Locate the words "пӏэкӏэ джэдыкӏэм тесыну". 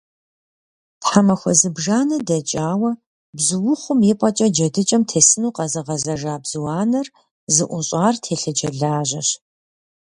4.19-5.55